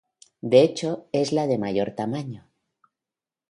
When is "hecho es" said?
0.63-1.31